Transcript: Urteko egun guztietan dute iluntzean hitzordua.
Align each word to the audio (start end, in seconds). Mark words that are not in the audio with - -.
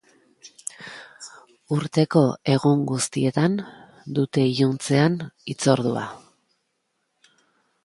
Urteko 1.75 2.23
egun 2.55 2.81
guztietan 2.93 3.59
dute 4.21 4.47
iluntzean 4.55 5.21
hitzordua. 5.53 6.09